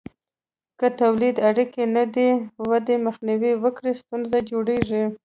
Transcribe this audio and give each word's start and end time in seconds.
که 0.79 0.87
تولیدي 1.01 1.41
اړیکې 1.49 1.81
د 1.95 1.97
دې 2.15 2.29
ودې 2.69 2.95
مخنیوی 3.05 3.53
وکړي، 3.63 3.91
ستونزه 4.01 4.37
جوړیږي. 4.49 5.03